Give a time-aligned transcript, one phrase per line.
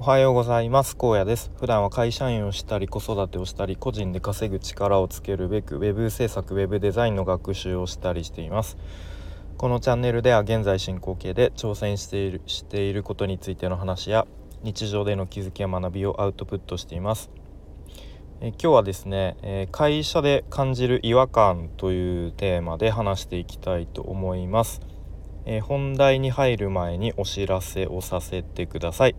[0.00, 0.96] おはようございます。
[0.96, 1.50] 荒野です。
[1.58, 8.78] 普段は会社員をしたり子育てをしたり個人で稼ぐ力をつけるべく web 制作 web デザインの学習をしたりしています。
[9.56, 14.28] このチャンネルでは現在進行形で挑戦しているしていることについての話や
[14.62, 17.28] 日常での気づきや学びをアウトプットしています。
[18.40, 24.80] え今日はですね、え、会社で感じる違和感というテーマで話していきたいと思います、
[25.44, 29.16] え、本題に入る前にお知らせをさせてください。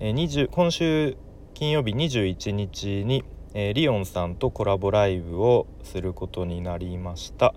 [0.00, 1.16] えー、今週
[1.54, 3.22] 金曜日21日に、
[3.54, 7.54] えー、リオンさんとコラボライブをすることになりました。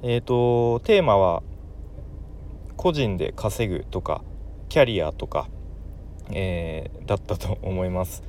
[0.00, 1.42] えーと、テーマは
[2.76, 4.22] 個人で稼ぐとか
[4.68, 5.48] キャリアとか、
[6.30, 8.22] えー、だったと思います。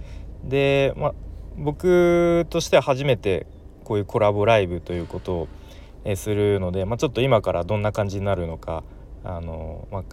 [0.43, 1.13] で、ま、
[1.55, 3.45] 僕としては初めて
[3.84, 5.48] こういうコラボライブということを、
[6.05, 8.84] えー、するので、まちょっと今からどんな感じになるのか
[9.23, 10.04] あの、ま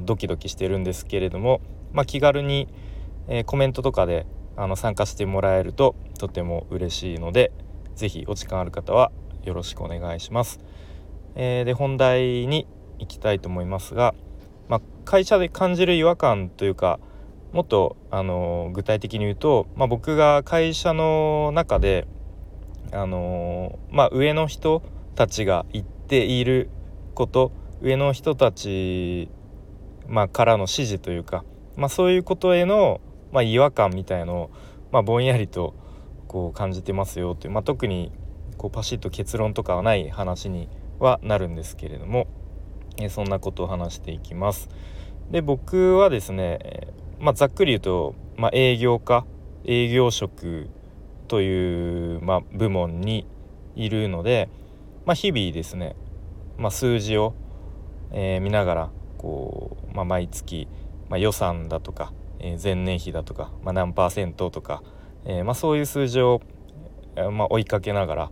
[0.00, 1.60] ドキドキしてるんですけれども、
[1.92, 2.68] ま気軽に
[3.28, 4.26] えー、コメントとかで
[4.56, 7.52] あの参加してもらえるととても嬉しいので
[7.96, 9.10] 是非お時間ある方は
[9.44, 10.60] よろしくお願いします。
[11.36, 12.66] えー、で本題に
[12.98, 14.14] 行きたいと思いますが、
[14.68, 17.00] まあ、会社で感じる違和感というか
[17.52, 22.08] もっと、あの具体的に言うと、まあ、僕が会社の中で、
[22.92, 24.82] あのまあ、上の人
[25.14, 26.68] たちが言っている
[27.14, 29.28] こと上の人たち、
[30.08, 31.44] まあ、からの指示というか、
[31.76, 33.00] まあ、そういうことへの
[33.34, 34.50] まあ、違和感みたいのを、
[34.92, 35.74] まあ、ぼんやりと
[36.28, 38.12] こう感じてますよという、まあ、特に
[38.56, 40.68] こうパシッと結論とかはない話に
[41.00, 42.28] はなるんですけれども、
[42.96, 44.68] えそんなことを話していきます。
[45.32, 49.26] で僕はですね、まあ、ざっくり言うと、まあ、営業家
[49.64, 50.68] 営業職
[51.26, 53.26] という、まあ、部門に
[53.74, 54.48] いるので、
[55.06, 55.96] まあ、日々ですね、
[56.56, 57.34] まあ、数字を、
[58.12, 60.68] えー、見ながらこう、まあ、毎月、
[61.08, 62.12] まあ、予算だとか
[62.46, 64.82] え前年比だとか、まあ、何パーセントとか、
[65.24, 66.42] えー、まあ、そういう数字を、
[67.32, 68.30] まあ、追いかけながら、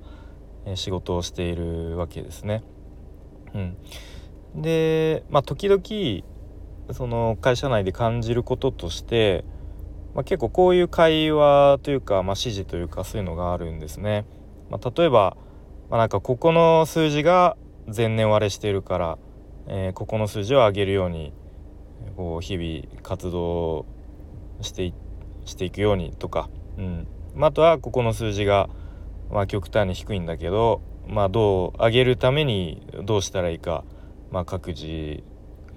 [0.67, 2.63] え仕事をしているわけですね。
[3.55, 3.59] う
[4.59, 9.45] ん、で、まあ、時々その会社内で感じることとして、
[10.15, 14.27] まあ、結構こういう会話というか、まあ、指示というかそういうのがあるんですね。
[14.69, 15.37] まあ、例えば、
[15.89, 17.57] まあ、なんかここの数字が
[17.95, 19.19] 前年割れしているから、
[19.69, 21.33] えー、ここの数字を上げるように
[22.17, 23.87] こう日々活動
[24.61, 24.93] して
[25.45, 26.49] していくようにとか、
[26.79, 27.07] うん。
[27.35, 28.69] まあ、あとはここの数字が、
[29.31, 33.85] まあ、極端に低いんだけど、まあ、どう上げるためにどうしたらいいか、
[34.31, 35.25] まあ、各自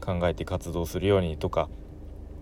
[0.02, 1.70] 考えて活動するようにとか、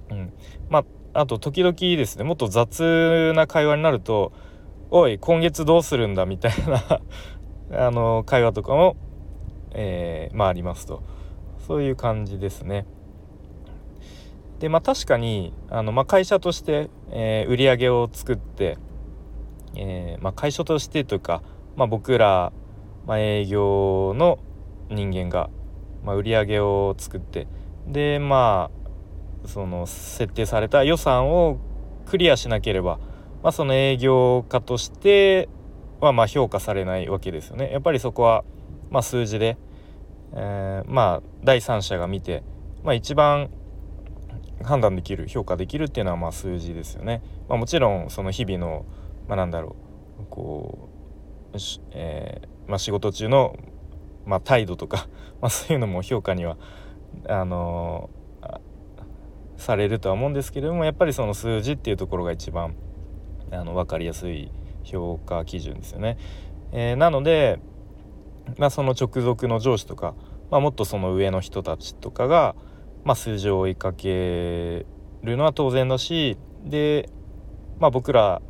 [0.10, 0.34] うん。
[0.70, 0.80] ま
[1.14, 4.34] あ、あと時々ですねもっと雑な会話になると
[4.90, 6.52] 「おい今月どうするんだ」みたい
[7.72, 8.96] なあの会話とかも、
[9.72, 11.04] えー、まあありますと。
[11.68, 12.86] そういう感じですね。
[14.64, 18.78] でまあ確かにあの、まあ、会社として、えー、売り上げを作って、
[19.76, 21.44] えーまあ、会社としてというか、
[21.76, 22.54] まあ、僕ら、
[23.06, 24.40] まあ、営業の
[24.90, 25.50] 人間が、
[26.06, 27.50] まあ、売り上げを作って
[27.90, 28.72] でま
[29.44, 31.60] あその設定された予算を
[32.06, 33.00] クリアしなければ、
[33.44, 35.50] まあ、その営業家として
[36.00, 37.70] はまあ評価されないわけですよね。
[37.70, 38.46] やっぱりそこは、
[38.92, 39.58] まあ、数字で、
[40.32, 42.44] えー、まあ第三者が見て、
[42.82, 43.50] まあ、一番
[44.64, 47.22] 判断できる評価できるっていうのはまあ数字ですよね。
[47.48, 48.86] まあ、もちろんその日々の、
[49.28, 49.76] まあ、なんだろ
[50.20, 50.90] うこ
[51.54, 51.58] う、
[51.92, 53.58] えー、まあ、仕事中の、
[54.26, 55.08] ま、態度とか、
[55.42, 56.58] まあ、そういうのも評価には
[57.28, 58.60] あのー、
[59.58, 62.76] されるとは思うんですけれどもやっぱりその数字っていうところが一番
[63.52, 64.52] あの分かりやすい
[64.84, 66.18] 評価基準ですよね。
[66.72, 67.60] えー、なので、
[68.58, 70.16] まあ、その直属の上司とか、
[70.50, 72.56] まあ、もっとその上の人たちとかが、
[73.04, 74.86] まあ、数字を追いかけ
[75.24, 77.10] るのは当然だしで、
[77.80, 78.42] まあ、僕ら、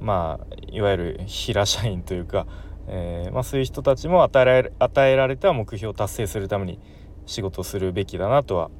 [0.00, 2.46] まあ、いわゆる平社員というか、
[2.88, 6.78] えー、まあ、そういう人たちも与えられ与えられた目標を達成するために
[7.26, 8.70] 仕事をするべきだなとは、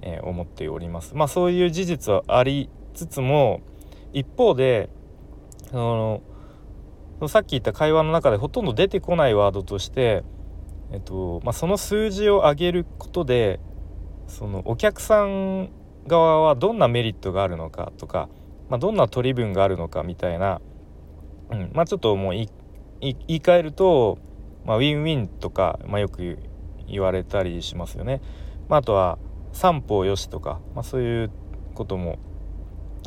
[0.00, 1.14] えー、思っております。
[1.14, 3.60] まあ、そういう事実はありつつも
[4.12, 4.88] 一方で
[5.72, 6.22] あの
[7.28, 10.24] さっき言った会話の中でほとんど出てこないワードとして、
[10.90, 13.60] えっとまあ、その数字を上げることで
[14.32, 15.68] そのお客さん
[16.06, 18.30] 側はどんなメリットがあるのかとか、
[18.70, 20.62] まあ、どんな取り分があるのかみたいな、
[21.50, 22.48] うんまあ、ちょっともう言
[23.02, 24.18] い換えると、
[24.64, 26.38] まあ、ウィンウィンとか、まあ、よく
[26.88, 28.22] 言われたりしますよね。
[28.70, 29.18] まあ、あとは
[29.52, 31.30] 三方よしとか、まあ、そういう
[31.74, 32.18] ことも、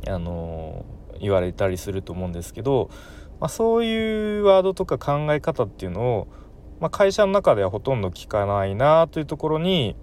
[0.07, 2.91] あのー、言われたりすると思うんですけど、
[3.39, 6.27] まあ、そういうワードとか考え方っていうのを、
[6.79, 9.95] まあ、会社の中ではほとんど聞かないなというところに、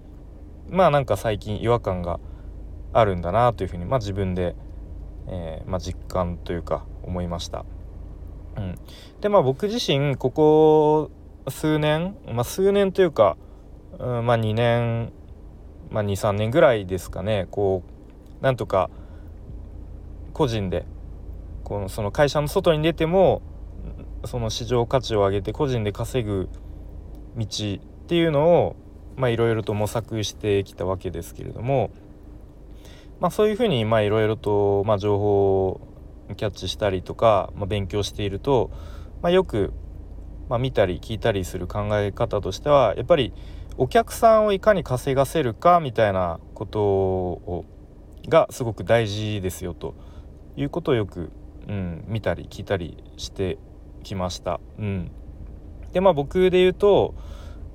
[0.69, 2.19] まあなんか最近違和感が
[2.93, 4.55] あるんだなというふうに、まあ、自分で、
[5.27, 7.65] えー、まあ、実感というか思いました。
[8.55, 8.75] うん、
[9.19, 11.11] でまあ僕自身ここ
[11.47, 13.35] 数年、まあ、数年というか、
[13.97, 15.11] うん、まあ2年、
[15.89, 17.81] まあ、23年ぐらいですかねこ
[18.39, 18.91] うなんとか
[20.33, 20.85] 個人で
[21.63, 23.41] このその会社の外に出ても
[24.25, 26.49] その市場価値を上げて個人で稼ぐ
[27.35, 28.75] 道っていうのを
[29.15, 31.91] まあいろいろと模索してきたわけですけれども、
[33.19, 35.87] まあ、そういうふうにまあいろいろと、まあ、情報を
[36.35, 38.71] キャッチしたりとか、まあ、勉強していると、
[39.21, 39.73] まあ、よく、
[40.49, 43.33] まあ、見たり聞いたりする考え方としてはやっぱり
[43.77, 47.65] お客さんをいかに稼がせるかみたいなことを
[48.27, 49.95] がすごく大事ですよと
[50.55, 51.31] いうことをよく、
[51.67, 53.57] うん、見たり聞いたりして
[54.03, 54.59] きました。
[54.77, 55.11] うん、
[55.91, 57.15] でまあ僕で言うと、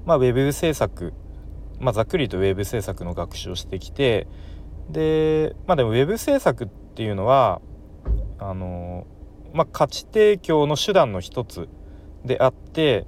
[0.07, 1.13] まあ、ウェブ制作、
[1.81, 4.27] まあ、ざっくりとウェブ制作の学習をしてきて
[4.91, 7.61] でまあでもウェブ制作っていうのは
[8.39, 9.07] あの
[9.53, 11.69] まあ、価値提供の手段の一つ
[12.25, 13.07] であって、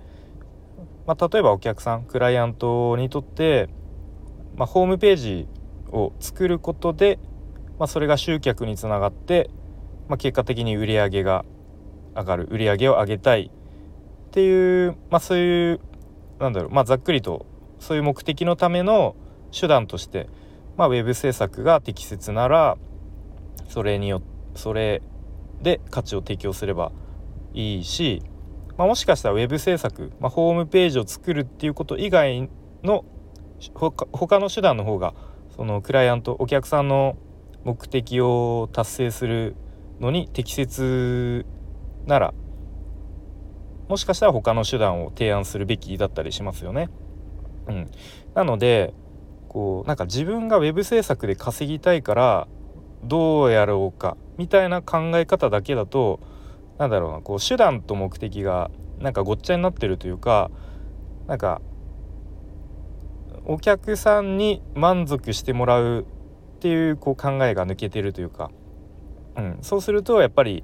[1.07, 3.69] まあ、例えばお客さんクライアントにとって、
[4.57, 5.49] まあ、ホームページ
[5.93, 7.19] を作ることで、
[7.79, 9.51] まあ、それが集客につながって、
[10.09, 11.45] まあ、結果的に売り上げが
[12.15, 15.81] 上がる売り上げを上げたいっていう、まあ、そういう
[16.39, 17.47] なんだろう、まあ、ざっくりと
[17.81, 19.17] そういう目的のための
[19.51, 20.29] 手段として、
[20.77, 22.77] まあ、ウェブ制作が適切なら
[23.69, 24.23] それによ
[24.55, 25.03] それ
[25.61, 26.93] で価値を提供すれば
[27.53, 28.23] いいし、
[28.77, 32.49] まあ、もしかしたらウェブ制作、まあ、ホームページを作るっていうこと以外
[32.83, 33.05] の
[33.73, 35.15] 他の手段の方が
[35.57, 37.17] そのクライアントお客さんの
[37.65, 39.57] 目的を達成する
[40.01, 41.45] のに適切
[42.07, 42.35] なら
[43.89, 46.89] もしかしたら他の手段を提案するべきだったりしますよね。
[47.71, 47.91] うん、
[48.35, 48.93] なので
[49.49, 52.49] こうなんか自分が web 制作で稼ぎたいから
[53.03, 56.21] どうやろうかみたいな考え方だけだと
[56.79, 60.51] なんだろうなこう手段と目的がなんかごっちゃになってるというか
[61.27, 61.63] なんか
[63.47, 66.07] お客さんに満足してもらう
[66.57, 68.51] っていうこう考えが抜けてるというか、
[69.37, 70.63] うん、そうするとやっぱり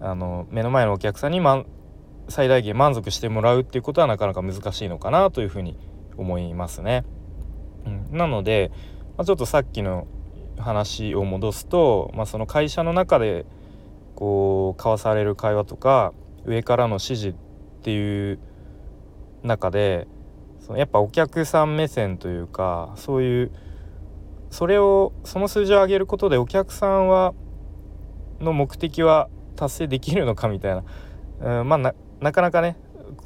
[0.00, 1.64] あの目の前のお客さんに、ま、
[2.28, 5.76] 最大限満足してもらうっていうことはなかなか難しいのかなというふうに
[6.16, 7.04] 思いますね。
[7.86, 8.70] うん、なので、
[9.16, 10.06] まあ、ちょっとさっきの
[10.58, 13.44] 話を戻すと、まあ、その会社の中で
[14.14, 16.12] こう交わされる会話とか
[16.44, 17.34] 上からの指示っ
[17.82, 18.38] ていう
[19.42, 20.06] 中で
[20.60, 23.52] そのやっぱお客さん目線というかそういう
[24.50, 27.34] それをその数字を上げることでお客さんは
[28.40, 30.74] の目的は達成できるのかみたい
[31.40, 32.76] な、うん、まあなかなかね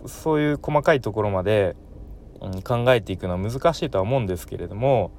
[0.07, 1.77] そういう細かいところまで、
[2.41, 5.11] うん、考えていくのは難しいとは思うんですけれども、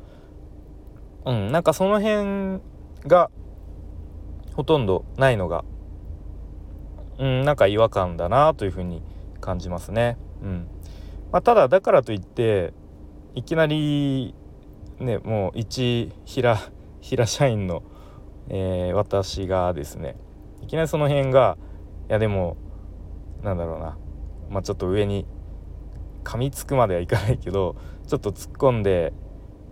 [1.25, 2.61] うん、なんかその辺
[3.07, 3.29] が
[4.53, 5.63] ほとんどないのが、
[7.17, 9.01] うん、なんか違和感だなというふうに
[9.41, 10.17] 感じますね。
[10.41, 10.67] うん
[11.31, 12.73] まあ、ただだからといって
[13.35, 14.33] いきなり
[14.99, 16.57] ねもう一平
[17.01, 17.83] 平社員の、
[18.49, 20.15] えー、私がですね
[20.61, 21.57] いきなりその辺が
[22.09, 22.57] いやでも
[23.43, 23.97] なんだろうな、
[24.49, 25.25] まあ、ちょっと上に
[26.23, 27.75] 噛みつくまではいかないけど
[28.07, 29.13] ちょっと突っ込んで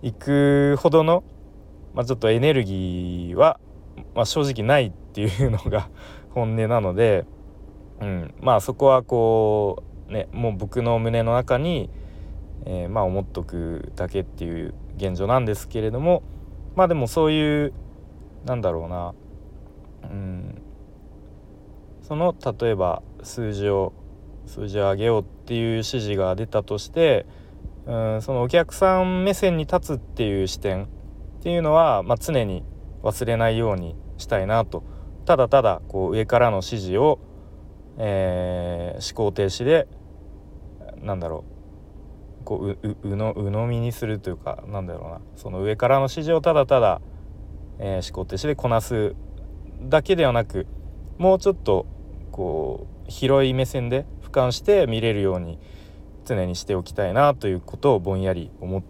[0.02, 1.24] いくほどの、
[1.94, 3.60] まあ、ちょっとエネルギーは、
[4.16, 5.90] まあ、正直ないっていうのが
[6.32, 7.26] 本音なので、
[8.00, 11.90] うん、まあそこはこうねもう僕の胸の中に、
[12.66, 16.22] えー、まあ思っとくだけっていう現状なんですけれども
[16.76, 17.74] まあでもそういう
[18.46, 19.14] なんだろうな
[20.04, 20.62] うん。
[22.08, 23.92] その例えば数字を
[24.48, 27.26] 数字を上げようっていう指示が出たとして
[27.88, 30.88] うんそのお客さん目線に立つっていう視点っ
[31.42, 32.64] ていうのは、まあ、常に
[33.02, 34.84] 忘れないようにしたいなと。
[35.26, 37.20] ただただこう上からの指示を、
[37.98, 39.88] えー、思考停止で
[41.02, 41.46] なんだろ
[42.42, 42.44] う。
[42.44, 45.22] こうううの鵜呑みにするというかなんだろうな。
[45.36, 47.02] その上からの指示をただただ、
[47.80, 49.16] えー、思考停止でこなす
[49.82, 50.66] だけではなく
[51.18, 51.86] もうちょっと
[52.32, 54.06] こう広い目線で
[54.38, 55.58] 俯瞰して見れるように
[56.26, 58.84] 常にしておきたいなということをぼんやり思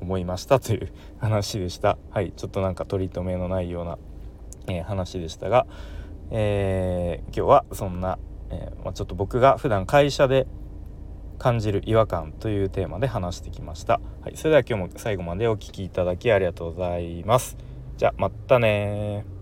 [0.00, 1.98] 思いましたという話でした。
[2.10, 3.98] はいちょっとなんか取り留めのないような、
[4.68, 5.66] えー、話でしたが、
[6.30, 8.18] えー、今日はそんな、
[8.50, 10.46] えー、まあ、ちょっと僕が普段会社で
[11.38, 14.00] 感じる違和感というテーマで話してきました。
[14.22, 17.56] はい、それでは今日も最後までお聴きいただきありがとうございます。
[17.96, 19.35] じゃあまたね